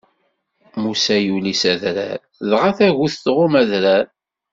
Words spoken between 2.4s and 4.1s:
dɣa tagut tɣumm adrar.